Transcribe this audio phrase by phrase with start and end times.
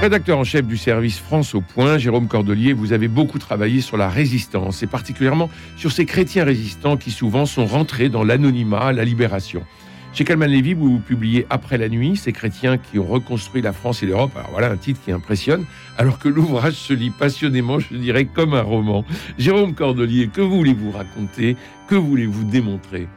[0.00, 3.96] Rédacteur en chef du service France au Point, Jérôme Cordelier, vous avez beaucoup travaillé sur
[3.96, 9.04] la résistance et particulièrement sur ces chrétiens résistants qui souvent sont rentrés dans l'anonymat, la
[9.04, 9.64] libération.
[10.12, 14.02] Chez Calman Lévy, vous publiez Après la nuit, ces chrétiens qui ont reconstruit la France
[14.02, 14.32] et l'Europe.
[14.36, 15.64] Alors voilà un titre qui impressionne,
[15.98, 19.04] alors que l'ouvrage se lit passionnément, je dirais, comme un roman.
[19.38, 21.56] Jérôme Cordelier, que voulez-vous raconter?
[21.88, 23.08] Que voulez-vous démontrer?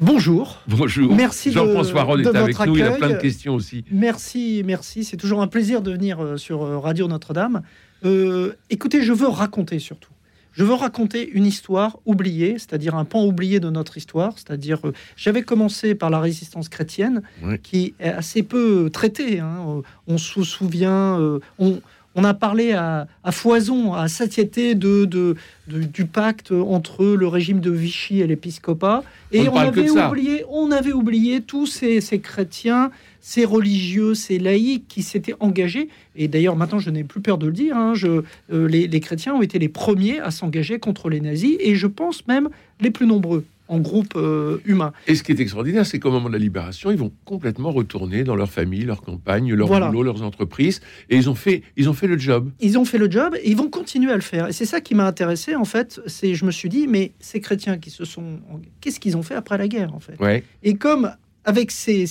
[0.00, 0.62] Bonjour.
[0.66, 1.14] Bonjour.
[1.14, 3.84] Merci Jean-François Rod est avec nous, il a plein de questions aussi.
[3.90, 5.04] Merci, merci.
[5.04, 7.60] C'est toujours un plaisir de venir euh, sur euh, Radio Notre-Dame.
[8.06, 10.12] Euh, écoutez, je veux raconter surtout.
[10.52, 14.32] Je veux raconter une histoire oubliée, c'est-à-dire un pan oublié de notre histoire.
[14.36, 14.80] C'est-à-dire,
[15.16, 17.22] j'avais commencé par la résistance chrétienne,
[17.62, 19.38] qui est assez peu traitée.
[19.38, 19.82] Hein.
[20.08, 21.80] On se souvient, on,
[22.20, 25.34] on a parlé à, foison, à satiété de,
[25.66, 29.02] du pacte entre le régime de Vichy et l'épiscopat.
[29.32, 32.90] Et on, avait, oublié, on avait oublié tous ces, chrétiens,
[33.20, 35.88] ces religieux, ces laïcs qui s'étaient engagés.
[36.16, 39.34] Et d'ailleurs, maintenant, je n'ai plus peur de le dire, hein, je, euh, les chrétiens
[39.34, 42.48] ont été les premiers à s'engager contre les nazis, et je pense même
[42.80, 44.92] les plus nombreux en groupe euh, humain.
[45.06, 48.24] Et ce qui est extraordinaire, c'est qu'au moment de la libération, ils vont complètement retourner
[48.24, 51.92] dans leur famille, leur campagne, leur boulot, leurs entreprises, et ils ont fait, ils ont
[51.92, 52.50] fait le job.
[52.60, 54.48] Ils ont fait le job et ils vont continuer à le faire.
[54.48, 56.00] Et c'est ça qui m'a intéressé en fait.
[56.06, 58.40] C'est, je me suis dit, mais ces chrétiens qui se sont,
[58.80, 60.18] qu'est-ce qu'ils ont fait après la guerre en fait?
[60.18, 60.42] Ouais.
[60.64, 61.12] Et comme
[61.44, 62.04] avec ces,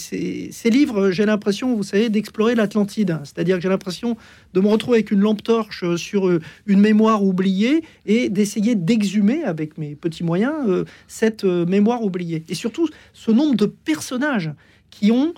[0.66, 3.20] livres, j'ai l'impression, vous savez, d'explorer l'Atlantide.
[3.24, 4.18] C'est-à-dire que j'ai l'impression
[4.54, 9.44] de me retrouver avec une lampe torche sur euh, une mémoire oubliée et d'essayer d'exhumer,
[9.44, 12.44] avec mes petits moyens, euh, cette euh, mémoire oubliée.
[12.50, 14.52] Et surtout, ce nombre de personnages
[14.90, 15.34] qui ont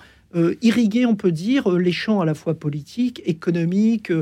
[0.62, 4.12] irrigué, on peut dire, les champs à la fois politiques, économiques,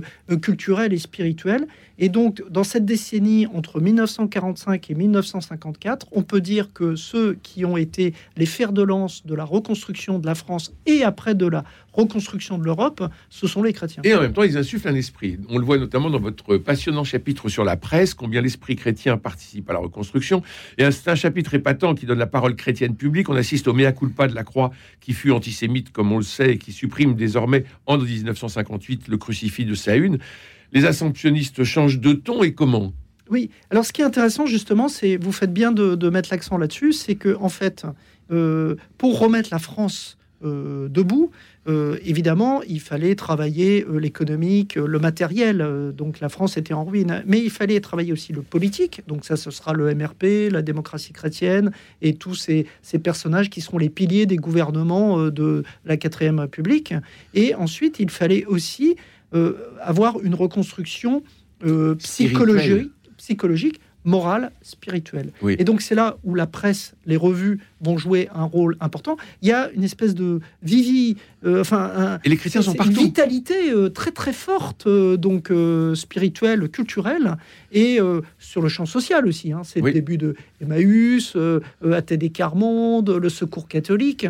[0.43, 1.67] culturels et spirituels.
[1.99, 7.65] Et donc, dans cette décennie entre 1945 et 1954, on peut dire que ceux qui
[7.65, 11.47] ont été les fers de lance de la reconstruction de la France et après de
[11.47, 14.03] la reconstruction de l'Europe, ce sont les chrétiens.
[14.05, 15.39] Et en même temps, ils insufflent un esprit.
[15.49, 19.69] On le voit notamment dans votre passionnant chapitre sur la presse, combien l'esprit chrétien participe
[19.71, 20.43] à la reconstruction.
[20.79, 23.29] Et c'est un chapitre épatant qui donne la parole chrétienne publique.
[23.29, 26.53] On assiste au mea culpa de la croix qui fut antisémite, comme on le sait,
[26.53, 30.19] et qui supprime désormais en 1958 le crucifix de sa une
[30.73, 32.93] les assomptionnistes changent de ton et comment?
[33.29, 36.93] Oui, alors ce qui est intéressant justement, c'est, vous faites bien de, mettre l'accent là-dessus,
[36.93, 37.87] c'est que en fait,
[38.31, 41.31] euh, pour remettre la France euh, debout,
[41.69, 45.93] euh, évidemment, il fallait travailler l'économique, le matériel.
[45.95, 49.03] donc la France était en ruine, mais il fallait travailler aussi le politique.
[49.07, 51.71] Donc ça, ce sera le MRP, la démocratie chrétienne
[52.03, 56.95] et tous ces, ces personnages qui seront les piliers des gouvernements de la quatrième République.
[57.35, 58.97] Et ensuite, il fallait aussi
[59.33, 61.23] euh, avoir une reconstruction
[61.65, 65.33] euh, psychologique, psychologique, morale, spirituelle.
[65.47, 69.17] Et donc c'est là où la presse, les revues vont jouer un rôle important.
[69.43, 72.93] Il y a une espèce de vivi, euh, enfin, et les chrétiens sont partout.
[72.93, 75.53] Une vitalité très très forte, donc
[75.95, 77.37] spirituelle, culturelle,
[77.73, 77.99] et
[78.39, 79.53] sur le champ social aussi.
[79.53, 79.63] Hein.
[79.65, 81.37] C'est le début de Emmaüs,
[81.93, 84.27] Athée des Carmonde, le Secours catholique,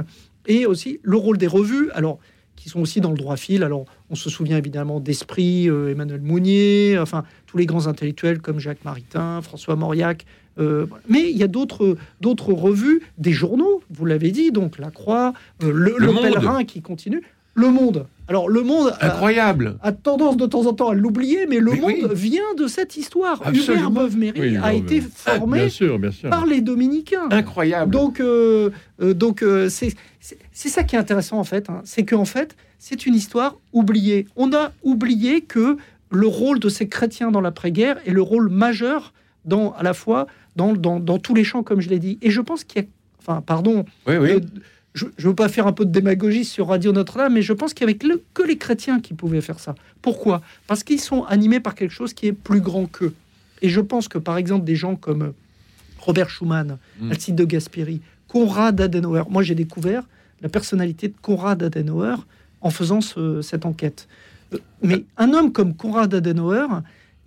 [0.47, 1.91] et aussi le rôle des revues.
[1.93, 2.19] Alors
[2.61, 3.63] qui sont aussi dans le droit fil.
[3.63, 8.59] Alors, on se souvient évidemment d'Esprit, euh, Emmanuel Mounier, enfin, tous les grands intellectuels comme
[8.59, 10.27] Jacques Maritain, François Mauriac.
[10.59, 14.91] Euh, mais il y a d'autres, d'autres revues, des journaux, vous l'avez dit, donc La
[14.91, 15.33] Croix,
[15.63, 17.23] euh, le, le, Pèlerin qui continue.
[17.61, 18.07] Le Monde.
[18.29, 22.13] Alors le Monde incroyable a, tendance de temps en temps à l'oublier, mais le Monde
[22.13, 23.43] vient de cette histoire.
[23.53, 25.69] Hubert Beuve-Méry a été formé
[26.29, 27.29] par les Dominicains.
[27.31, 27.91] Incroyable.
[27.91, 28.23] Donc
[29.01, 29.95] donc c'est
[30.53, 31.81] c'est ça qui est intéressant en fait, hein.
[31.85, 34.27] c'est qu'en fait, c'est une histoire oubliée.
[34.37, 35.77] On a oublié que
[36.11, 39.13] le rôle de ces chrétiens dans l'après-guerre est le rôle majeur
[39.45, 40.27] dans à la fois
[40.57, 42.19] dans, dans, tous les champs, comme je l'ai dit.
[42.23, 42.89] Et je pense qu'il y a,
[43.21, 44.41] enfin, pardon, euh,
[44.95, 47.75] je ne veux pas faire un peu de démagogie sur Radio Notre-Dame, mais je pense
[47.75, 49.75] qu'il n'y avait que, les chrétiens qui pouvaient faire ça.
[50.03, 50.43] Pourquoi?
[50.67, 53.15] Parce qu'ils sont animés par quelque chose qui est plus grand qu'eux.
[53.63, 55.33] Et je pense que, par exemple, des gens comme
[55.99, 57.11] Robert Schumann, mm.
[57.11, 59.25] Alcide de Gasperi, Konrad Adenauer.
[59.31, 60.03] Moi, j'ai découvert
[60.43, 62.17] la personnalité de Konrad Adenauer
[62.61, 63.01] en faisant
[63.43, 64.09] cette enquête.
[64.53, 66.67] Euh, mais un homme comme Konrad Adenauer,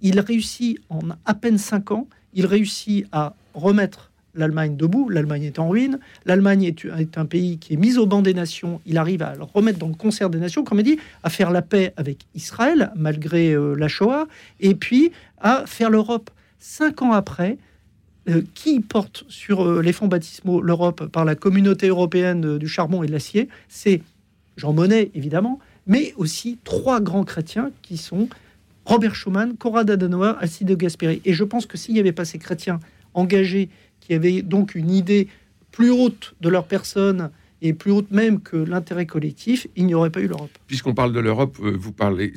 [0.02, 5.10] il réussit en à peine cinq ans, il réussit à remettre l'Allemagne debout.
[5.10, 6.00] L'Allemagne est en ruine.
[6.26, 8.82] L'Allemagne est, un pays qui est mis au banc des nations.
[8.86, 11.52] Il arrive à le remettre dans le concert des nations, comme il dit, à faire
[11.52, 14.28] la paix avec Israël, malgré euh, la Shoah,
[14.60, 16.30] et puis à faire l'Europe.
[16.60, 17.58] Cinq ans après,
[18.30, 23.04] euh, qui porte sur euh, les fonds baptismaux l'Europe par la communauté européenne du charbon
[23.04, 24.02] et de l'acier, c'est
[24.56, 28.30] Jean Monnet, évidemment, mais aussi trois grands chrétiens qui sont
[28.86, 31.22] Robert Schuman, Konrad Adenauer, Alcide de Gasperi.
[31.26, 32.80] Et je pense que s'il n'y avait pas ces chrétiens
[33.14, 33.70] engagés,
[34.04, 35.28] qui avaient donc une idée
[35.72, 40.10] plus haute de leur personne et plus haute même que l'intérêt collectif, il n'y aurait
[40.10, 40.52] pas eu l'Europe.
[40.68, 42.34] Puisqu'on parle de l'Europe, euh, vous parlez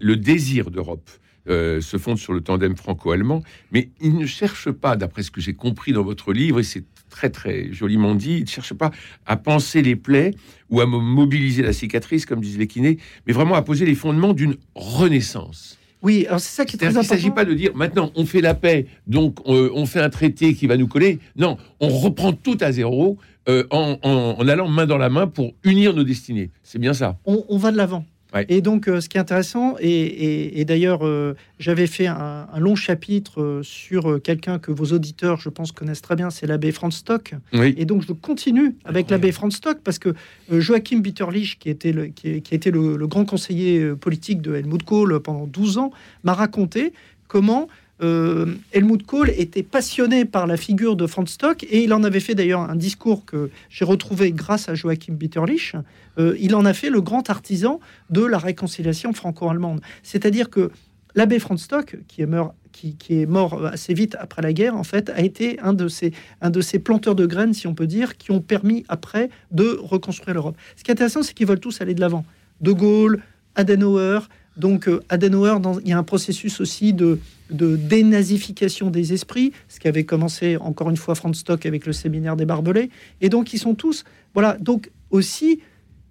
[0.00, 1.10] le désir d'Europe.
[1.48, 3.42] euh, se fonde sur le tandem franco-allemand,
[3.72, 6.84] mais il ne cherche pas, d'après ce que j'ai compris dans votre livre, et c'est
[7.08, 8.90] très très joliment dit, il ne cherche pas
[9.24, 10.32] à penser les plaies
[10.68, 13.94] ou à mo- mobiliser la cicatrice, comme disent les kinés, mais vraiment à poser les
[13.94, 15.78] fondements d'une renaissance.
[16.02, 17.14] Oui, alors c'est ça qui est très C'est-à-dire qu'il ne important.
[17.16, 20.54] s'agit pas de dire maintenant on fait la paix, donc euh, on fait un traité
[20.54, 21.18] qui va nous coller.
[21.36, 23.16] Non, on reprend tout à zéro
[23.48, 26.50] euh, en, en- en allant main dans la main pour unir nos destinées.
[26.62, 27.18] C'est bien ça.
[27.26, 28.04] on, on va de l'avant.
[28.34, 28.44] Ouais.
[28.50, 32.46] Et donc, euh, ce qui est intéressant, et, et- et d'ailleurs, euh, j'avais fait un,
[32.52, 36.46] un long chapitre euh, sur quelqu'un que vos auditeurs, je pense, connaissent très bien, c'est
[36.46, 37.32] l'abbé Franz Stock.
[37.54, 37.74] Oui.
[37.78, 40.14] Et donc, je continue avec l'abbé Franz Stock parce que
[40.50, 45.20] Joachim Bitterlich, qui était, le, qui, qui le, le grand conseiller politique de Helmut Kohl
[45.20, 45.90] pendant 12 ans,
[46.22, 46.92] m'a raconté
[47.28, 47.68] comment
[48.00, 52.20] euh, Helmut Kohl était passionné par la figure de Franz Stock et il en avait
[52.20, 55.74] fait d'ailleurs un discours que j'ai retrouvé grâce à Joachim Bitterlich.
[56.18, 57.80] Euh, il en a fait le grand artisan
[58.10, 59.80] de la réconciliation franco-allemande.
[60.02, 60.70] C'est-à-dire que
[61.14, 65.58] l'abbé Franz Stock, qui est, mort, assez vite après la guerre, en fait, a été
[65.60, 68.40] un de, ces, un de ces planteurs de graines, si on peut dire, qui ont
[68.40, 70.56] permis après de reconstruire l'Europe.
[70.76, 72.24] Ce qui est intéressant, c'est qu'ils veulent tous aller de l'avant.
[72.60, 73.22] De Gaulle,
[73.56, 74.28] Adenauer.
[74.58, 77.18] Donc euh, Adenauer, il y a un processus aussi de,
[77.50, 81.92] de dénazification des esprits, ce qui avait commencé encore une fois Franz Stock avec le
[81.92, 82.90] séminaire des barbelés.
[83.20, 85.60] Et donc ils sont tous, voilà, donc aussi,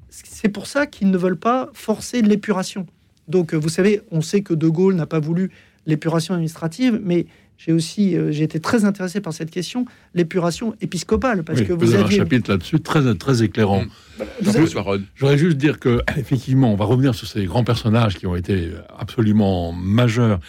[0.10, 2.88] c'est pour ça qu'ils ne veulent pas forcer l'épuration.
[3.28, 5.52] Donc euh, vous savez, on sait que De Gaulle n'a pas voulu
[5.86, 11.44] l'épuration administrative, mais j'ai aussi, euh, j'ai été très intéressé par cette question, l'épuration épiscopale,
[11.44, 13.82] parce Oui, que vous, vous avez aviez, un chapitre là-dessus très, très éclairant.
[13.84, 14.24] Mm.
[14.42, 18.28] vous avez- voudrais juste dire que, effectivement, on va revenir sur ces grands personnages qui
[18.28, 20.40] ont été absolument majeurs.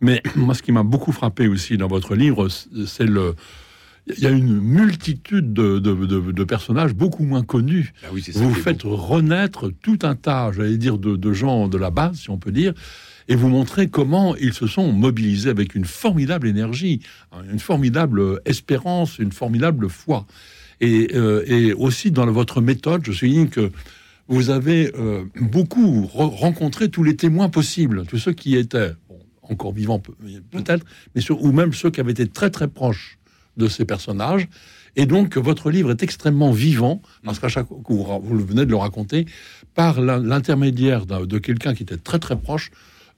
[0.00, 2.48] Mais moi, ce qui m'a beaucoup frappé aussi dans votre livre,
[2.86, 3.34] c'est le.
[4.16, 7.92] Il y a une multitude de, de- de- de personnages beaucoup moins connus.
[8.04, 8.96] Ah oui, Vous faites beau.
[8.96, 12.52] renaître tout un tas, j'allais dire, de, de gens de la base, si on peut
[12.52, 12.72] dire,
[13.28, 17.00] et vous montrez comment ils se sont mobilisés avec une formidable énergie,
[17.32, 20.26] hein, une formidable espérance, une formidable foi.
[20.80, 23.70] Et, euh, et aussi dans votre méthode, je souligne que
[24.28, 29.18] vous avez euh, beaucoup re- rencontré tous les témoins possibles, tous ceux qui étaient bon,
[29.42, 30.12] encore vivants pe-
[30.50, 33.17] peut-être, mais sur- ou même ceux qui avaient été très très proches
[33.58, 34.48] de ces personnages.
[34.96, 38.70] Et donc votre livre est extrêmement vivant parce qu'à chaque coup vous, vous venez de
[38.70, 39.26] le raconter
[39.74, 42.70] par l'intermédiaire de quelqu'un qui était très très proche.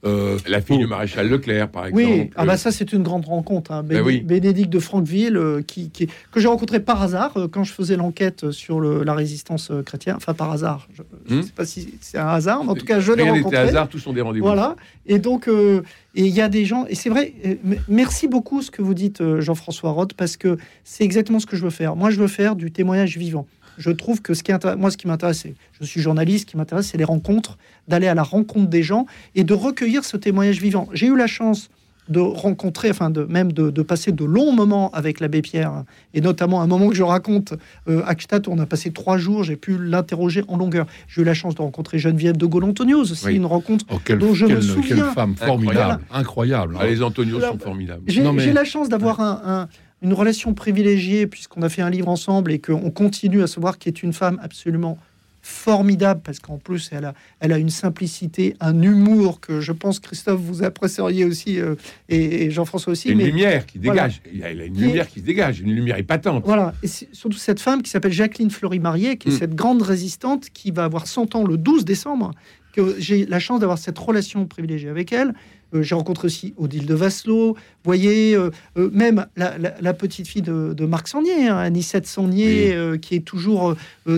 [0.05, 2.02] Euh, La fille du maréchal Leclerc, par exemple.
[2.05, 3.70] Oui, ah Euh, bah ça c'est une grande rencontre.
[3.73, 3.82] hein.
[3.82, 4.20] Ben oui.
[4.20, 7.97] Bénédicte de Franqueville, euh, qui, qui- que j'ai rencontré par hasard euh, quand je faisais
[7.97, 10.14] l'enquête sur le- la résistance euh, chrétienne.
[10.17, 10.88] Enfin par hasard.
[10.94, 11.02] Je
[11.35, 11.43] ne Hmm.
[11.43, 13.58] sais pas si c'est un hasard, mais en tout cas je l'ai Rien rencontré.
[13.58, 14.47] hasard, tous sont des rendez-vous.
[14.47, 14.76] Voilà.
[15.06, 15.82] Et donc, euh,
[16.14, 17.55] et il y a des gens, et c'est vrai, euh,
[17.88, 21.56] merci beaucoup ce que vous dites, euh, Jean-François Roth, parce que c'est exactement ce que
[21.56, 21.94] je veux faire.
[21.94, 23.46] Moi, je veux faire du témoignage vivant.
[23.81, 26.56] Je trouve que ce qui moi, ce qui m'intéresse, c'est, je suis journaliste, ce qui
[26.59, 27.56] m'intéresse, c'est les rencontres,
[27.88, 30.87] d'aller à la rencontre des gens et de recueillir ce témoignage vivant.
[30.93, 31.71] J'ai eu la chance
[32.11, 35.85] de rencontrer, enfin de même de, de passer de longs moments avec l'abbé Pierre, hein,
[36.12, 37.55] et notamment un moment que je raconte
[37.88, 40.87] euh, à où on a passé trois jours, j'ai pu l'interroger en longueur.
[41.08, 43.37] J'ai eu la chance de rencontrer Geneviève de Gaulle-Antonios, aussi Oui.
[43.37, 45.13] une rencontre Oh, quelle, dont je me quelle- quelle souviens.
[45.13, 46.77] femme formidable, incroyable.
[46.81, 48.03] Ah, les Antonios sont formidables.
[48.08, 49.69] J'ai mais- la chance d'avoir un- un-
[50.03, 53.79] une relation privilégiée puisqu'on a fait un livre ensemble et qu'on continue à se voir
[53.79, 54.99] qui est une femme absolument
[55.43, 59.99] formidable parce qu'en plus elle a, elle a une simplicité, un humour que je pense
[59.99, 61.77] Christophe vous apprécieriez aussi euh,
[62.11, 63.09] et, et Jean-François aussi.
[63.11, 64.09] une mais lumière qui voilà.
[64.09, 64.23] dégage.
[64.33, 66.45] Il y a une lumière qui se dégage, une lumière épatante.
[66.45, 69.39] voilà, et surtout cette femme qui s'appelle Jacqueline Fleury-Marié, qui est Mm.
[69.39, 72.33] cette grande résistante qui va avoir 100 ans le 12 décembre,
[72.75, 75.33] que j'ai la chance d'avoir cette relation privilégiée avec elle.
[75.74, 79.94] Euh, j'ai rencontré aussi Odile de Vasselot, vous voyez, euh, euh, même la, la- la
[79.94, 83.00] petite fille de, de Marc Sangnier, hein, Anicette Sangnier, Oui.
[83.00, 83.74] qui est toujours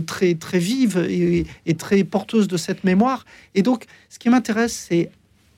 [0.06, 3.24] très, très vive et, et très porteuse de cette mémoire.
[3.54, 5.10] Et donc, ce qui m'intéresse, c'est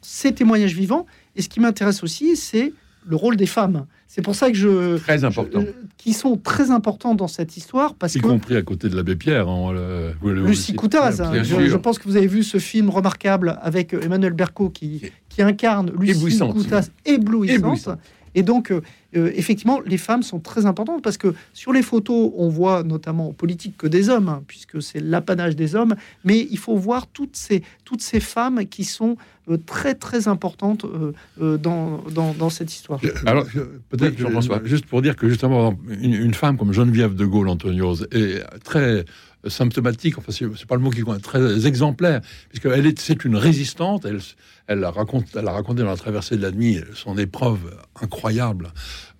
[0.02, 2.72] ces témoignages vivants, et ce qui m'intéresse aussi, c'est
[3.06, 3.86] le rôle des femmes.
[4.08, 4.96] C'est pour ça que je...
[4.98, 5.60] Très important.
[5.60, 5.66] je-
[5.98, 9.16] qui sont très importants dans cette histoire, parce y que compris à côté de l'abbé
[9.16, 9.48] Pierre.
[9.48, 10.14] hein, le-
[10.46, 14.34] Lucie Coutaz, hein, je, je pense que vous avez vu ce film remarquable avec Emmanuel
[14.34, 15.00] Berco qui,
[15.34, 16.56] qui incarne Lucie Éblouissante.
[17.04, 17.58] Éblouissante.
[17.58, 17.98] Éblouissante.
[18.36, 18.80] Et donc, euh,
[19.16, 23.28] euh, effectivement, les femmes sont très importantes parce que sur les photos, on voit notamment
[23.28, 27.06] en politique que des hommes, hein, puisque c'est l'apanage des hommes, mais il faut voir
[27.06, 29.16] toutes ces, toutes ces femmes qui sont
[29.48, 33.00] euh, très, très importantes euh, euh, dans, dans, dans cette histoire.
[33.24, 33.46] Alors,
[33.88, 34.60] peut-être oui, Jean-François.
[34.64, 39.04] juste pour dire que justement une, une femme comme Geneviève de Gaulle Antoniose est très
[39.48, 44.04] symptomatique, enfin c'est pas le mot qui compte, très exemplaire, puisqu'elle est c'est une résistante.
[44.04, 44.20] Elle,
[44.66, 48.72] elle raconte, elle a raconté dans la traversée de la nuit son épreuve incroyable.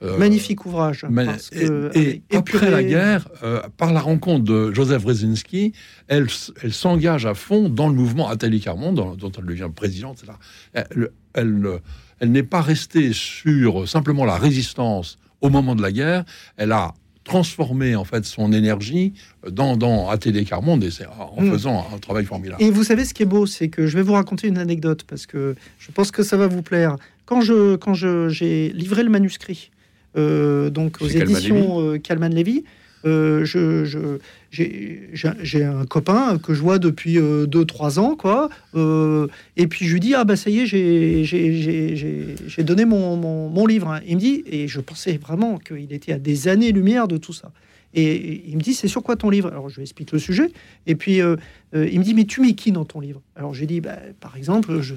[0.03, 1.05] Euh, Magnifique ouvrage.
[1.11, 5.73] mais- parce et, après la guerre, euh, par la rencontre de Joseph Brzezinski,
[6.09, 6.27] elle,
[6.63, 10.23] elle s'engage à fond dans le mouvement Athalie Carmon, dont, dont elle devient présidente.
[10.23, 10.39] etc.
[10.73, 11.81] Elle, elle,
[12.21, 16.25] elle n'est pas restée sur simplement la résistance au moment de la guerre.
[16.57, 19.13] Elle a transformé en fait son énergie
[19.51, 21.51] dans, dans Athalie Carmon et c'est en Mm.
[21.53, 22.63] faisant un travail formidable.
[22.63, 25.05] Et vous savez ce qui est beau, c'est que je vais vous raconter une anecdote
[25.09, 26.97] parce que je pense que ça va vous plaire.
[27.25, 29.71] Quand je quand je j'ai livré le manuscrit,
[30.17, 32.63] euh, donc aux éditions euh, Calman Levy, euh,
[33.05, 34.19] je, je-
[34.51, 38.49] j'ai un copain que je vois depuis 2-3 ans, quoi.
[38.75, 43.89] euh, et puis je lui dis ah bah ça y est, j'ai donné mon, livre.
[43.91, 44.01] hein.
[44.07, 47.53] Il me dit et je pensais vraiment qu'il était à des années-lumière de tout ça.
[47.97, 49.49] Et il me dit, c'est sur quoi ton livre?
[49.49, 50.51] Alors je lui explique le sujet.
[50.87, 51.37] Et puis euh,
[51.77, 53.23] euh, il me dit, mais tu mets qui dans ton livre?
[53.37, 54.95] Alors j'ai dit, bah, par exemple, je,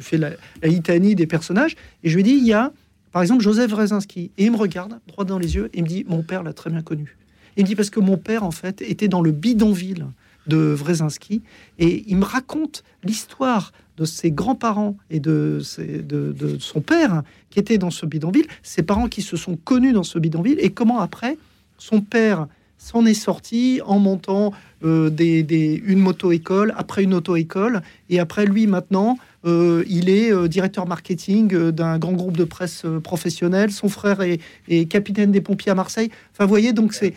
[0.00, 0.30] fais la,
[0.64, 1.76] litanie des personnages.
[2.02, 2.72] Et je lui dit, il y a,
[3.12, 4.32] par exemple, Joseph Wrezinski.
[4.38, 6.52] Et il me regarde droit dans les yeux et il me dit, mon père l'a
[6.52, 7.16] très bien connu.
[7.56, 10.06] Il dit, parce que mon père, en fait, était dans le bidonville
[10.46, 11.42] de Wrezinski.
[11.78, 17.58] Et il me raconte l'histoire de ses grands-parents et de, de, de son père qui
[17.58, 21.00] était dans ce bidonville, ses parents qui se sont connus dans ce bidonville, et comment
[21.00, 21.36] après,
[21.78, 22.46] son père
[22.78, 24.52] s'en est sorti en montant
[24.84, 30.32] euh, des, des- une moto-école, après une auto-école, et après lui maintenant, euh, il est
[30.32, 33.72] euh, directeur marketing d'un grand groupe de presse professionnel.
[33.72, 36.10] Son frère est, est capitaine des pompiers à Marseille.
[36.32, 37.12] Enfin, vous voyez, donc c'est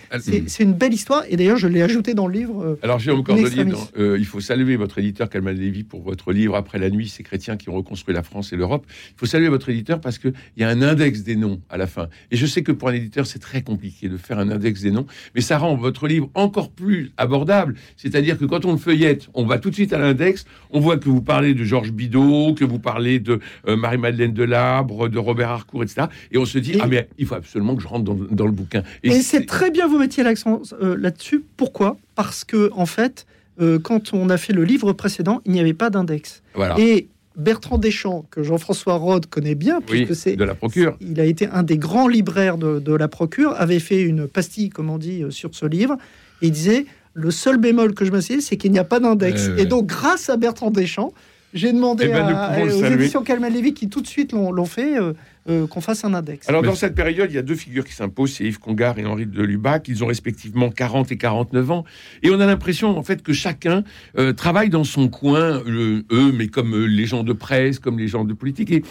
[0.47, 1.23] c'est- une belle histoire.
[1.29, 2.77] Et d'ailleurs, je l'ai ajouté dans le livre.
[2.81, 6.79] Alors, Jérôme Cordelier, dans, il faut saluer votre éditeur Calman Lévy pour votre livre Après
[6.79, 8.85] la nuit, ces chrétiens qui ont reconstruit la France et l'Europe.
[9.11, 11.85] Il faut saluer votre éditeur parce qu'il y a un index des noms à la
[11.85, 12.07] fin.
[12.31, 14.91] Et je sais que pour un éditeur, c'est très compliqué de faire un index des
[14.91, 15.05] noms,
[15.35, 17.54] mais ça rend votre livre encore plus abordable.
[17.97, 20.97] C'est-à-dire que quand on le feuillette, on va tout de suite à l'index, on voit
[20.97, 25.49] que vous parlez de Georges Bidault, que vous parlez de euh, Marie-Madeleine Delabre, de Robert
[25.49, 26.07] Harcourt, etc.
[26.31, 28.45] Et on se dit, Et- ah mais il faut absolument que je rentre dans, dans
[28.45, 28.83] le bouquin.
[29.03, 31.43] Et, c'est très bien vous mettiez l'accent euh, là-dessus.
[31.57, 31.97] Pourquoi?
[32.15, 33.25] Parce que en fait,
[33.61, 36.41] euh, quand on a fait le livre précédent, il n'y avait pas d'index.
[36.53, 36.75] Voilà.
[36.79, 37.07] Et
[37.37, 40.95] Bertrand Deschamps, que Jean-François Rode connaît bien, Oui, puisque c'est de la procure.
[41.01, 44.69] il a été un des grands libraires de, de la Procure, avait fait une pastille,
[44.69, 45.97] comme on dit, sur ce livre.
[46.41, 46.85] Et il disait
[47.15, 49.49] le seul bémol que je me suis dit, c'est qu'il n'y a pas d'index.
[49.57, 51.13] Et donc, grâce à Bertrand Deschamps,
[51.53, 53.03] j'ai demandé Eh ben, à- le aux saluer.
[53.03, 55.13] éditions Calman Lévy, qui tout de suite l'ont l'ont fait, euh,
[55.49, 56.49] euh, qu'on fasse un index.
[56.49, 58.99] Alors, Mais dans cette période, il y a deux figures qui s'imposent, c'est Yves Congar
[58.99, 59.87] et Henri de Lubac.
[59.87, 61.85] Ils ont respectivement 40 et 49 ans.
[62.23, 63.85] Et on a l'impression, en fait, que chacun
[64.17, 67.97] euh, travaille dans son coin, euh, eux, mais comme euh, les gens de presse, comme
[67.97, 68.71] les gens de politique.
[68.71, 68.83] Et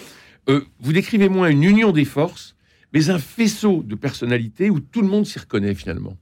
[0.48, 2.56] euh, vous décrivez moins une union des forces,
[2.94, 6.16] mais un faisceau de personnalités où tout le monde s'y reconnaît finalement.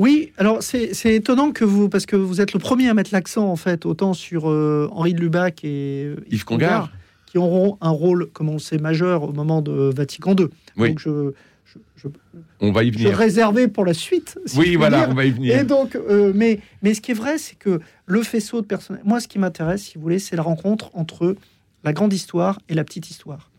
[0.00, 3.46] Oui, alors c'est étonnant que vous, parce que vous êtes le premier à mettre l'accent,
[3.48, 6.90] en fait, autant sur euh, Henri de Lubac et euh, Yves Congar,
[7.26, 10.46] qui auront un rôle, comme on le sait, majeur au moment de Vatican II.
[10.78, 10.88] Oui.
[10.88, 11.32] Donc, je,
[11.66, 12.08] je, je,
[12.60, 13.14] on va y je venir.
[13.16, 14.38] réservais pour la suite.
[14.46, 15.08] si je Oui, voilà, dire.
[15.10, 15.66] on va y Et venir.
[15.66, 19.02] donc, euh, mais, mais ce qui est vrai, c'est que le faisceau de personnages.
[19.04, 21.36] Moi, ce qui m'intéresse, si vous voulez, c'est la rencontre entre
[21.84, 23.50] la grande histoire et la petite histoire.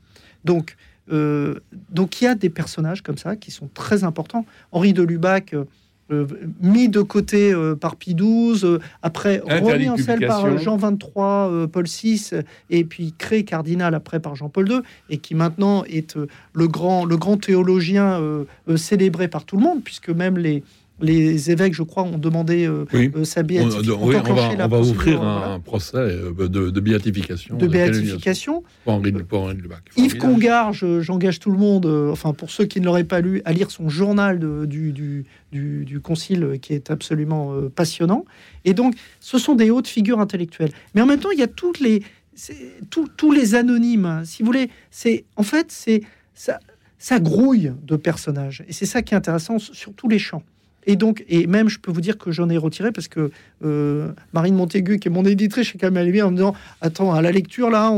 [0.43, 0.75] Donc,
[1.11, 1.55] euh,
[1.91, 4.45] donc il y a des personnages comme ça qui sont très importants.
[4.71, 5.53] Henri de Lubac.
[6.11, 6.27] Euh,
[6.61, 11.11] mis de côté euh, par Pie XII, euh, après remis en selle par Jean XXIII,
[11.17, 12.31] euh, Paul VI,
[12.69, 16.17] et puis créé cardinal après par Jean-Paul II, et qui maintenant est
[16.53, 18.19] le, grand, le grand théologien
[18.75, 20.63] célébré par tout le monde, puisque même les,
[21.01, 23.11] les évêques, je crois, ont demandé euh, Oui.
[23.15, 23.99] euh, sa On, béatification.
[24.03, 27.57] oui, on va, enclenché la on va ouvrir un, voilà, procès euh, de, de béatification.
[27.57, 28.63] de béatification.
[28.83, 29.81] Pour Henri, pour Henri de Lubac.
[29.97, 30.17] Yves.
[30.17, 33.41] Congar, je- j'engage tout le monde, euh, enfin pour ceux qui ne l'auraient pas lu,
[33.45, 37.69] à lire son journal de- du, du, du, du concile euh, qui est absolument euh,
[37.69, 38.25] passionnant.
[38.65, 40.71] Et donc, ce sont des hautes figures intellectuelles.
[40.95, 42.03] Mais en même temps, il y a toutes les,
[42.35, 42.55] c'est-
[42.89, 44.05] tous- tous les anonymes.
[44.05, 44.21] hein.
[44.25, 46.01] Si vous voulez, c'est en fait, c'est
[46.33, 46.59] ça,
[46.97, 48.63] ça grouille de personnages.
[48.67, 50.43] Et c'est ça qui est intéressant sur tous les champs.
[50.87, 53.29] Et donc, et même, je peux vous dire que j'en ai retiré parce que
[53.63, 57.31] euh, Marine Montaigu, qui est mon éditrice chez Lévy, en me disant Attends, à la
[57.31, 57.91] lecture, là,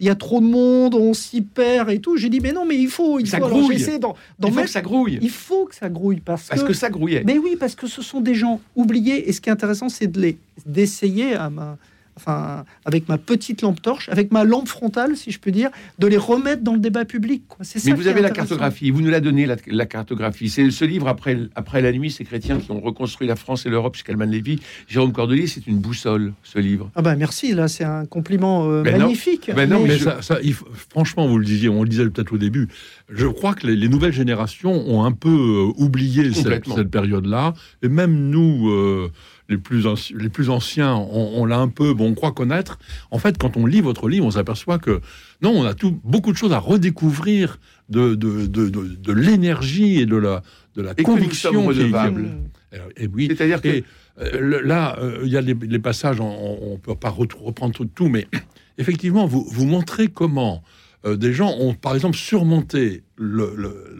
[0.00, 2.16] il y a trop de monde, on s'y perd et tout.
[2.18, 3.48] J'ai dit Mais non, mais il faut, il Ça faut.
[3.48, 3.82] Grouille.
[3.98, 5.18] d'en- d'en Il faut mettre- que ça grouille.
[5.22, 6.68] il faut que ça grouille parce, Parce que.
[6.68, 7.22] que ça grouillait.
[7.24, 9.28] Mais oui, parce que ce sont des gens oubliés.
[9.28, 11.78] Et ce qui est intéressant, c'est de les d'essayer à ma,
[12.16, 16.06] enfin, avec ma petite lampe torche, avec ma lampe frontale, si je peux dire, de
[16.06, 17.42] les remettre dans le débat public.
[17.48, 17.58] Quoi.
[17.64, 20.48] C'est ça Mais vous avez la cartographie, vous nous la donnez, la, la cartographie.
[20.48, 23.68] C'est ce livre, après, après la nuit, ces chrétiens qui ont reconstruit la France et
[23.70, 24.60] l'Europe, chez Calman Lévy.
[24.88, 26.90] Jérôme Cordelier, c'est une boussole, ce livre.
[26.94, 28.98] Ah bah merci, là c'est un compliment euh, Ben non.
[29.04, 29.50] magnifique.
[29.54, 32.08] Ben non, Mais je- ça, ça, il faut- franchement, vous le disiez, on le disait
[32.08, 32.68] peut-être au début.
[33.10, 37.88] Je crois que les, les nouvelles générations ont un peu euh, oublié cette période-là, et
[37.88, 39.10] même nous, euh,
[39.48, 39.86] les plus
[40.16, 42.78] les plus anciens, on, on l'a un peu, bon, on croit connaître.
[43.10, 45.00] En fait, quand on lit votre livre, on s'aperçoit que
[45.42, 50.00] non, on a tout, beaucoup de choses à redécouvrir de de, de, de, de l'énergie
[50.00, 50.42] et de la
[50.76, 51.50] de la Et conviction.
[51.50, 52.22] qui- qui- redevables.
[52.22, 52.78] Mmh.
[52.96, 53.84] et oui, C'est-à-dire que et
[54.20, 57.74] euh, là, euh, il y a les, les passages, on ne peut pas re- reprendre
[57.74, 58.26] tout, tout, mais
[58.78, 60.62] effectivement, vous, vous montrez comment
[61.04, 63.95] euh, des gens ont, par exemple, surmonté le, le,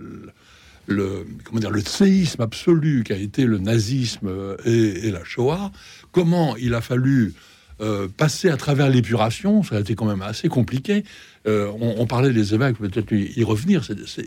[0.87, 5.73] le- comment dire, le séisme absolu qu'a été le nazisme et, la Shoah,
[6.12, 7.35] comment il a fallu
[7.83, 11.05] euh, passer à travers l'épuration, ça a été quand même assez compliqué.
[11.47, 13.83] Euh, on, parlait des évêques, peut-être y revenir.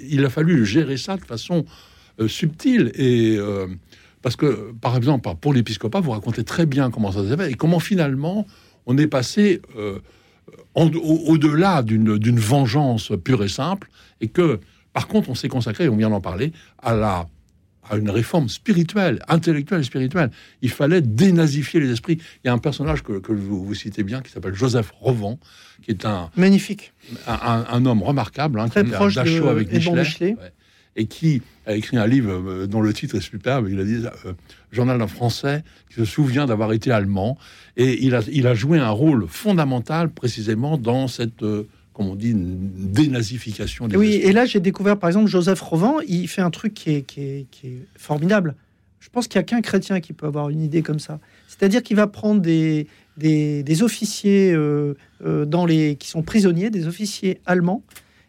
[0.08, 1.66] il a fallu gérer ça de façon
[2.20, 3.40] euh, subtile et
[4.22, 7.56] parce que, par exemple, pour l'épiscopat, vous racontez très bien comment ça s'est fait et
[7.56, 8.46] comment finalement
[8.86, 9.62] on est passé
[10.76, 13.90] au-delà d'une vengeance pure et simple
[14.22, 14.60] et que,
[15.00, 16.52] par contre, on s'est consacré, on vient d'en parler,
[16.84, 17.26] à la
[17.90, 20.30] à une réforme spirituelle, intellectuelle et spirituelle.
[20.62, 22.20] Il fallait dénazifier les esprits.
[22.44, 25.40] Il y a un personnage que, que vous, vous citez bien qui s'appelle Joseph Revent,
[25.82, 26.92] qui est un, Magnifique.
[27.28, 30.32] un, homme remarquable, hein, Très qui proche de avec Michelet, Michelet.
[30.34, 30.54] ouais,
[30.98, 33.70] et qui a écrit un livre euh, dont le titre est superbe.
[33.70, 34.34] Il a dit euh,
[34.74, 37.38] Journal d'un Français qui se souvient d'avoir été allemand,
[37.78, 42.16] et il a, il a joué un rôle fondamental précisément dans cette, euh, comme on
[42.16, 46.42] dit, une dénazification des Oui, et là j'ai découvert par exemple Joseph Revent, il fait
[46.42, 48.56] un truc qui est, qui est, qui est formidable.
[49.02, 51.20] Je pense qu'il n'y a qu'un chrétien qui peut avoir une idée comme ça.
[51.50, 52.88] C'est-à-dire qu'il va prendre des,
[53.18, 54.94] des, des officiers euh,
[55.26, 57.84] euh, dans les, qui sont prisonniers, des officiers allemands,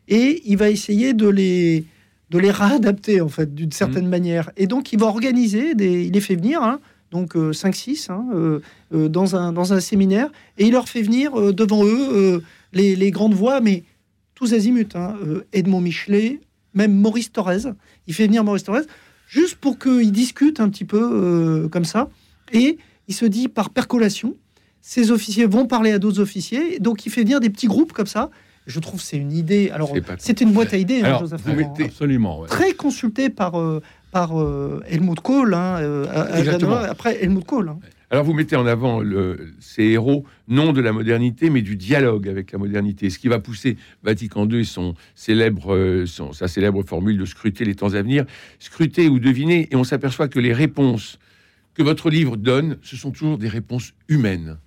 [0.09, 1.85] et il va essayer de les,
[2.31, 4.51] de les réadapter en fait d'une certaine manière.
[4.57, 8.61] Et donc il va organiser, des, il les fait venir, hein, donc 5-6, hein, euh,
[8.95, 12.41] euh, dans, un, dans un séminaire, et il leur fait venir euh, devant eux euh,
[12.73, 13.85] les, les grandes voix, mais
[14.35, 16.41] tous azimuts, hein, euh, Edmond Michelet,
[16.75, 17.63] même Maurice Thorez.
[18.07, 18.83] Il fait venir Maurice Thorez
[19.27, 22.09] juste pour qu'ils discutent un petit peu euh, comme ça.
[22.53, 24.37] Et il se dit par percolation,
[24.81, 26.79] ces officiers vont parler à d'autres officiers.
[26.79, 28.31] Donc il fait venir des petits groupes comme ça.
[28.67, 29.71] Je trouve que c'est une idée.
[29.71, 31.85] Alors c'était une boîte à idées, hein, Alors, Joseph vous Revent, mettez-.
[31.87, 32.41] Absolument.
[32.41, 32.49] ouais.
[32.49, 35.55] Très consulté par, euh, par euh, Helmut Kohl.
[35.55, 37.69] hein, euh, après Helmut Kohl.
[37.71, 37.79] hein.
[38.13, 39.03] Alors vous mettez en avant
[39.61, 43.09] ces héros, non de la modernité, mais du dialogue avec la modernité.
[43.09, 47.65] Ce qui va pousser Vatican II et son célèbre, euh, sa célèbre formule de scruter
[47.65, 48.25] les temps à venir,
[48.59, 51.21] scruter ou deviner, et on s'aperçoit que les réponses
[51.75, 54.59] que votre livre donne, ce sont toujours des réponses humaines.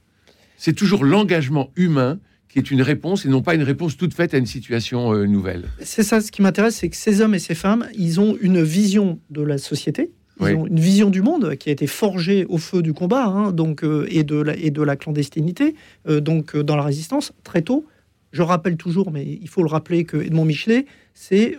[0.56, 4.34] C'est toujours l'engagement humain qui est une réponse et non pas une réponse toute faite
[4.34, 5.66] à une situation euh, nouvelle.
[5.82, 8.64] C'est ça, ce qui m'intéresse, c'est que ces hommes et ces femmes, ils ont une
[8.64, 10.12] vision de la société.
[10.42, 13.52] Ils ont une vision du monde qui a été forgée au feu du combat, hein,
[13.52, 15.76] donc euh, et de la, clandestinité,
[16.08, 17.86] euh, donc euh, dans la résistance très tôt.
[18.32, 21.56] Je rappelle toujours, mais il faut le rappeler que Edmond Michelet, c'est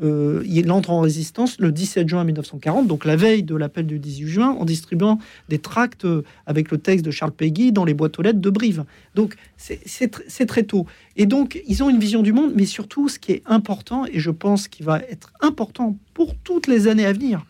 [0.00, 4.28] il entre en résistance le 17 juin 1940, donc la veille de l'appel du 18
[4.28, 6.06] juin, en distribuant des tracts
[6.46, 8.84] avec le texte de Charles Péguy dans les boîtes aux lettres de Brive.
[9.16, 10.86] Donc c'est très tôt.
[11.16, 14.20] Et donc, ils ont une vision du monde, mais surtout, ce qui est important, et
[14.20, 17.44] je pense qu'il va être important pour toutes les années à venir,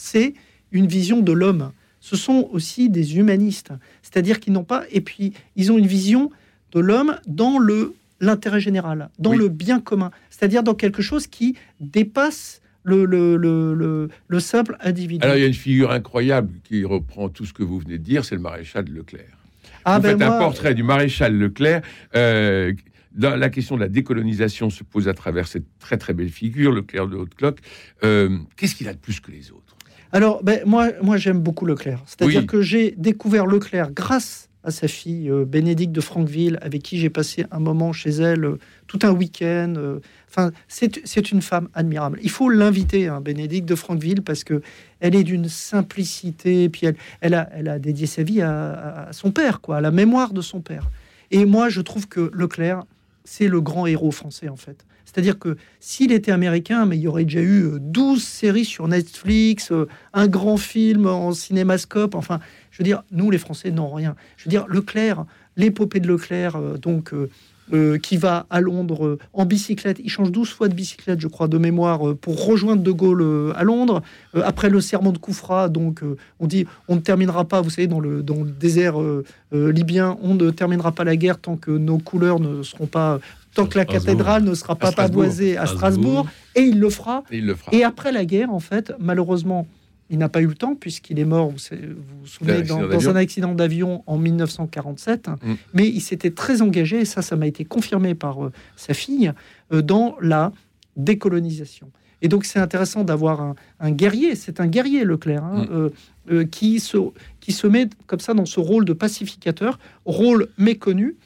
[0.00, 0.34] c'est
[0.72, 1.72] une vision de l'homme.
[2.00, 6.30] Ce sont aussi des humanistes, c'est-à-dire qu'ils n'ont pas, et puis ils ont une vision
[6.72, 9.38] de l'homme dans le l'intérêt général, dans Oui.
[9.38, 14.76] le bien commun, c'est-à-dire dans quelque chose qui dépasse le, le, le, le, le simple
[14.80, 15.22] individu.
[15.24, 18.02] Alors il y a une figure incroyable qui reprend tout ce que vous venez de
[18.04, 19.36] dire, c'est le maréchal Leclerc.
[19.84, 21.82] ah vous ben faites un portrait du maréchal Leclerc.
[22.14, 22.72] euh,
[23.18, 27.08] la question de la décolonisation se pose à travers cette très très belle figure, Leclerc
[27.08, 27.58] de Haute-Cloque.
[28.04, 29.76] Euh, Qu'est-ce qu'il a de plus que les autres?
[30.12, 32.02] Alors, ben, moi, moi j'aime beaucoup Leclerc.
[32.06, 32.46] C'est-à-dire Oui.
[32.46, 37.08] que j'ai découvert Leclerc grâce à sa fille euh, Bénédicte de Franqueville, avec qui j'ai
[37.08, 39.72] passé un moment chez elle, euh, tout un week-end.
[39.78, 40.00] euh.
[40.28, 42.18] Enfin, c'est c'est une femme admirable.
[42.22, 44.60] Il faut l'inviter, hein, Bénédicte de Franqueville, parce que
[45.00, 46.68] elle est d'une simplicité.
[46.68, 49.78] Puis elle, elle, a, elle a dédié sa vie à, à- à son père, quoi,
[49.78, 50.90] à la mémoire de son père.
[51.30, 52.82] Et moi, je trouve que Leclerc,
[53.24, 54.84] c'est le grand héros français, en fait.
[55.12, 58.86] C'est-à-dire que s'il était américain, mais il y aurait déjà eu euh, 12 séries sur
[58.86, 62.14] Netflix, euh, un grand film en cinémascope.
[62.14, 62.38] Enfin,
[62.70, 64.14] je veux dire, nous, les Français, n'ont rien.
[64.36, 65.24] Je veux dire, Leclerc,
[65.56, 67.28] l'épopée de Leclerc, euh, donc, euh,
[67.72, 70.00] euh, qui va à Londres euh, en bicyclette.
[70.02, 73.22] Il change 12 fois de bicyclette, je crois, de mémoire, euh, pour rejoindre De Gaulle
[73.22, 74.02] euh, à Londres.
[74.34, 77.70] Euh, après le serment de Koufra, donc euh, on dit on ne terminera pas, vous
[77.70, 78.24] savez, dans le,
[78.58, 82.62] désert euh, euh, libyen, on ne terminera pas la guerre tant que nos couleurs ne
[82.62, 83.20] seront pas,
[83.62, 86.26] tant que la cathédrale ne sera pas pavoisée à Strasbourg.
[86.54, 87.24] Et il le fera.
[87.30, 87.70] Et il le fera.
[87.74, 89.66] Et après la guerre, en fait, malheureusement,
[90.10, 93.54] il n'a pas eu le temps puisqu'il est mort, vous vous, souvenez, dans, un accident
[93.54, 95.28] d'avion en 1947.
[95.28, 95.54] Mm.
[95.74, 99.32] Mais il s'était très engagé, et ça, ça m'a été confirmé par euh, sa fille,
[99.72, 100.52] euh, dans la
[100.96, 101.90] décolonisation.
[102.22, 105.90] Et donc c'est intéressant d'avoir un, un guerrier, c'est un guerrier Leclerc, hein, Mm.
[106.32, 106.98] euh, qui, se,
[107.40, 111.16] qui se met comme ça dans ce rôle de pacificateur, rôle méconnu,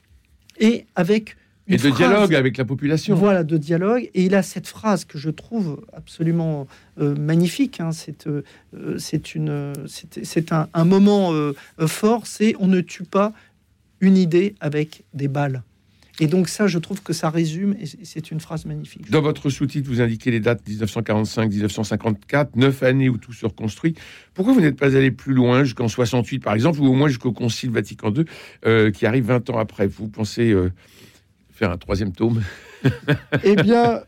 [0.60, 3.14] et avec Et de phrase- dialogue avec la population.
[3.14, 4.10] voilà, de dialogue.
[4.14, 6.66] Et il a cette phrase que je trouve absolument
[7.00, 7.80] euh, magnifique.
[7.80, 7.92] hein.
[7.92, 8.42] C'est euh,
[8.76, 11.54] euh, c'est une, c'est c'est un, un moment euh,
[11.86, 12.26] fort.
[12.26, 13.32] C'est on ne tue pas
[14.00, 15.62] une idée avec des balles.
[16.20, 17.74] Et donc ça, je trouve que ça résume.
[17.80, 19.10] Et c'est- c'est une phrase magnifique.
[19.10, 23.94] Dans votre sous-titre, vous indiquez les dates 1945-1954, neuf années où tout se reconstruit.
[24.34, 27.32] Pourquoi vous n'êtes pas allé plus loin, jusqu'en 68 par exemple, ou au moins jusqu'au
[27.32, 28.24] Concile Vatican II,
[28.66, 29.86] euh, qui arrive 20 ans après?
[29.86, 30.70] Vous pensez euh,
[31.54, 32.42] faire un troisième tome
[33.44, 34.02] Eh bien,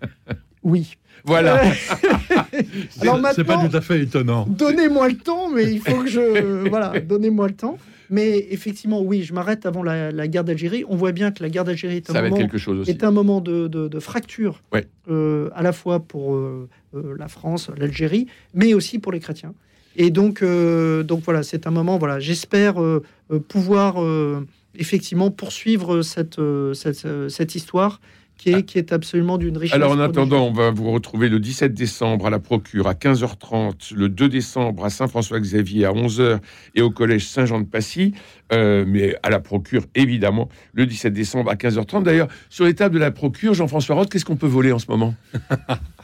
[0.63, 0.97] oui.
[1.25, 1.61] Voilà.
[3.01, 4.47] Alors C'est pas tout à fait étonnant.
[4.49, 6.69] Donnez-moi le temps, mais il faut que je.
[6.69, 7.79] voilà, donnez-moi le temps.
[8.09, 10.85] Mais effectivement, oui, je m'arrête avant la, la guerre d'Algérie.
[10.89, 12.79] On voit bien que la guerre d'Algérie est un Ça va être moment quelque chose
[12.81, 12.91] aussi.
[12.93, 14.87] est un moment de, de- de fracture, Ouais.
[15.11, 19.55] euh, à la fois pour euh, euh, la France, l'Algérie, mais aussi pour les chrétiens.
[19.97, 21.99] Et donc, euh, donc voilà, c'est un moment.
[21.99, 24.47] Voilà, j'espère euh, euh, pouvoir euh,
[24.79, 28.01] effectivement poursuivre cette, euh, cette, euh, cette histoire
[28.37, 29.75] qui est, qui est absolument d'une richesse.
[29.75, 33.95] Alors en attendant, on va vous retrouver le 17 décembre à la Procure à 15h30,
[33.95, 36.41] le 2 décembre à Saint-François-Xavier à 11h
[36.75, 38.13] et au collège Saint-Jean-de-Passy,
[38.53, 42.03] euh, mais à la Procure évidemment le 17 décembre à 15h30.
[42.03, 44.91] D'ailleurs, sur les tables de la Procure, Jean-François Roth, qu'est-ce qu'on peut voler en ce
[44.91, 45.15] moment?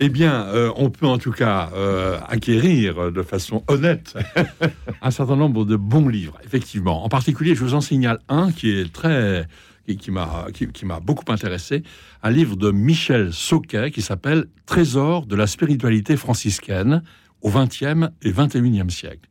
[0.00, 4.14] Eh bien, euh, on peut en tout cas euh, acquérir de façon honnête
[5.02, 7.04] un certain nombre de bons livres, effectivement.
[7.04, 9.46] En particulier, je vous en signale un qui est très
[9.86, 11.82] qui, m'a qui, m'a beaucoup intéressé,
[12.22, 17.02] un livre de Michel Sauquet qui s'appelle Trésor de la spiritualité franciscaine
[17.40, 19.28] au XXe et XXIe siècle.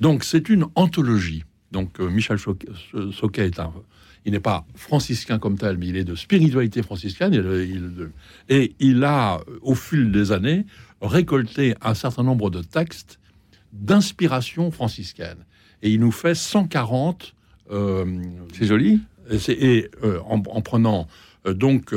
[0.00, 1.44] Donc, c'est une anthologie.
[1.72, 3.72] Donc, euh, Michel Sauquet est un
[4.28, 7.32] il n'est pas franciscain comme tel, mais il est de spiritualité franciscaine.
[7.32, 8.10] Il- il-
[8.48, 10.66] et il a, au fil des années,
[11.00, 13.18] récolté un certain nombre de textes
[13.72, 15.38] d'inspiration franciscaine.
[15.82, 17.34] Et il nous fait 140.
[17.70, 18.04] euh,
[18.54, 19.00] C'est joli.
[19.48, 21.06] et, euh, en, en prenant
[21.46, 21.94] euh, donc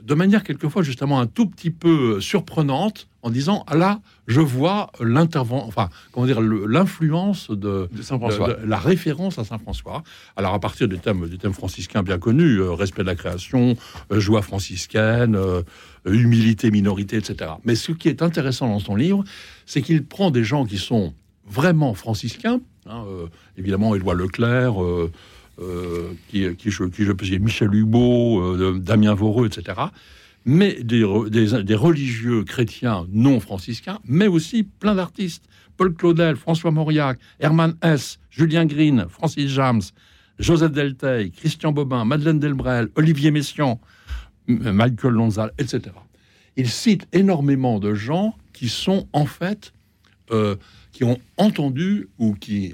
[0.00, 4.90] de manière quelquefois justement un tout petit peu surprenante, en disant ah là, je vois
[5.00, 7.88] l'intervention, enfin comment dire, l'influence de,
[8.28, 10.02] de- de- la référence à Saint François.
[10.36, 13.76] Alors à partir des thèmes, des thèmes franciscains bien connus, euh, respect de la création,
[14.12, 15.62] euh, joie franciscaine, euh,
[16.04, 17.52] humilité, minorité, etc.
[17.64, 19.24] Mais ce qui est intéressant dans son livre,
[19.64, 21.14] c'est qu'il prend des gens qui sont
[21.46, 23.04] vraiment franciscains, hein,
[23.56, 24.74] évidemment Éloi Leclerc,
[26.28, 29.80] qui, qui, je, qui je peux citer, Michel Hugo, Damien Voreux, etc.
[30.44, 35.44] Mais des, re- des, des religieux chrétiens non franciscains, mais aussi plein d'artistes.
[35.76, 39.82] Paul Claudel, François Mauriac, Hermann Hesse, Julien Green, Francis James,
[40.38, 43.78] Joseph Delteil, Christian Bobin, Madeleine Delbrel, Olivier Messiaen,
[44.48, 45.82] M- Michael Lonzal, etc.
[46.56, 49.72] Il cite énormément de gens qui sont en fait
[50.30, 50.54] euh,
[50.92, 52.72] qui ont entendu ou qui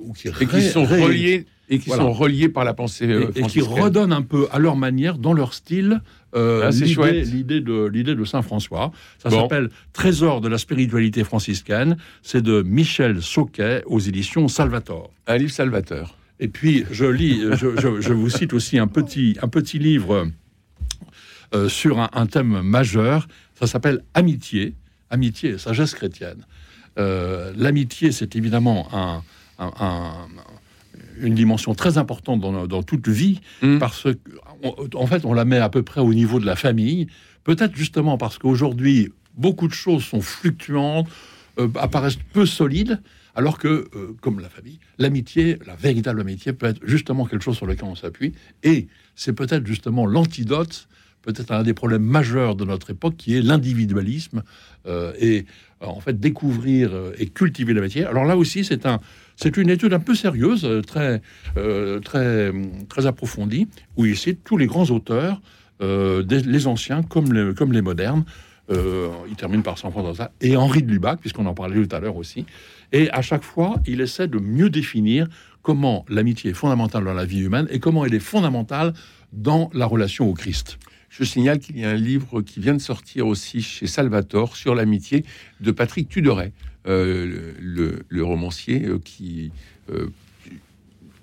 [0.00, 2.02] ou qui, Et qui ré- sont reliés et qui Voilà.
[2.02, 3.80] sont reliés par la pensée et, euh, et qui franciscaine.
[3.82, 6.02] redonnent un peu à leur manière, dans leur style,
[6.34, 8.92] euh, Ah, l'idée- de l'idée de Saint François.
[9.18, 9.40] Ça Bon.
[9.42, 11.96] s'appelle Trésor de la spiritualité franciscaine.
[12.22, 15.10] C'est de Michel Sauquet aux éditions Salvator.
[15.26, 16.16] Un livre salvateur.
[16.40, 20.26] Et puis, je lis, je, je- je vous cite aussi un petit, un petit livre
[21.54, 23.26] euh, sur un, un thème majeur.
[23.58, 24.74] Ça s'appelle Amitié,
[25.10, 26.46] Amitié et sagesse chrétienne.
[26.98, 29.22] Euh, L'amitié, c'est évidemment un-
[29.58, 30.28] un- un-
[31.20, 33.78] une dimension très importante dans, dans toute vie, Mm.
[33.78, 34.06] parce
[34.92, 37.06] qu'en fait, on la met à peu près au niveau de la famille.
[37.44, 41.08] Peut-être justement parce qu'aujourd'hui, beaucoup de choses sont fluctuantes,
[41.58, 43.00] euh, apparaissent peu solides,
[43.34, 47.56] alors que, euh, comme la famille, l'amitié, la véritable amitié, peut être justement quelque chose
[47.56, 48.32] sur lequel on s'appuie.
[48.62, 50.88] Et c'est peut-être justement l'antidote,
[51.22, 54.42] peut-être un des problèmes majeurs de notre époque, qui est l'individualisme.
[54.86, 55.44] euh, et
[55.82, 58.04] en fait, découvrir et cultiver l'amitié.
[58.04, 59.00] Alors là aussi, c'est un,
[59.42, 61.22] c'est une étude un peu sérieuse, euh, très,
[61.56, 65.40] euh, très, hum, très approfondie, où il cite tous les grands auteurs,
[65.82, 68.24] euh, des- les anciens comme les, comme les modernes.
[69.28, 72.14] Il termine par Saint François et Henri de Lubac, puisqu'on en parlait tout à l'heure
[72.14, 72.46] aussi.
[72.92, 75.26] Et à chaque fois, il essaie de mieux définir
[75.62, 78.92] comment l'amitié est fondamentale dans la vie humaine et comment elle est fondamentale
[79.32, 80.78] dans la relation au Christ.
[81.10, 84.76] Je signale qu'il y a un livre qui vient de sortir aussi chez Salvatore sur
[84.76, 85.24] l'amitié
[85.60, 86.52] de Patrick Tudoret,
[86.86, 89.50] euh, le, le, romancier euh, qui
[89.90, 90.06] euh,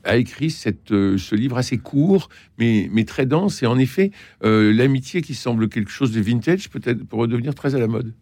[0.03, 3.63] a écrit cette, ce livre assez court, mais, mais très dense.
[3.63, 4.11] Et en effet,
[4.43, 8.13] euh, l'amitié qui semble quelque chose de vintage, peut-être pour redevenir très à la mode.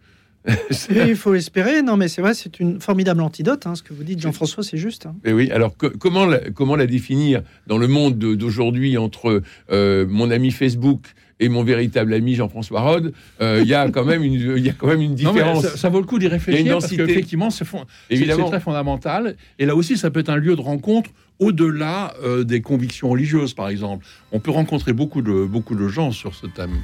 [0.90, 1.82] il faut espérer.
[1.82, 3.66] Non, mais c'est vrai, c'est une formidable antidote.
[3.66, 5.06] Hein, ce que vous dites, Jean-François, c'est juste.
[5.06, 5.16] Hein.
[5.24, 5.50] Mais oui.
[5.52, 10.52] Alors, que, comment, la, comment la définir dans le monde d'aujourd'hui entre euh, mon ami
[10.52, 14.66] Facebook et mon véritable ami Jean-François Rode, euh, il y a quand même une, il
[14.66, 15.64] y a quand même une différence.
[15.64, 19.36] Non, ça, ça, vaut le coup d'y réfléchir parce qu'effectivement, c'est très fondamental.
[19.60, 23.54] Et là aussi, ça peut être un lieu de rencontre au-delà euh, des convictions religieuses,
[23.54, 24.06] par exemple.
[24.32, 26.76] On peut rencontrer beaucoup de, beaucoup de gens sur ce thème.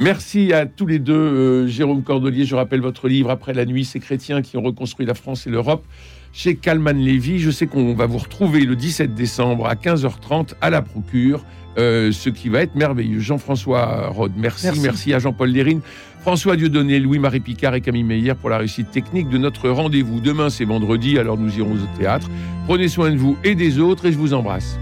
[0.00, 1.12] Merci à tous les deux.
[1.14, 5.06] Euh, Jérôme Cordelier, je rappelle votre livre Après la nuit, ces chrétiens qui ont reconstruit
[5.06, 5.84] la France et l'Europe
[6.32, 7.38] chez Calman Lévy.
[7.38, 11.44] Je sais qu'on va vous retrouver le 17 décembre à 15h30 à la Procure,
[11.78, 13.20] euh, ce qui va être merveilleux.
[13.20, 14.66] Jean-François Rode, merci.
[14.66, 14.80] merci.
[14.82, 15.80] Merci à Jean-Paul Lérine,
[16.22, 20.20] François Dieudonné, Louis-Marie Picard et Camille Meyer pour la réussite technique de notre rendez-vous.
[20.20, 22.28] Demain, c'est vendredi, alors nous irons au théâtre.
[22.66, 24.78] Prenez soin de vous et des autres et je vous embrasse.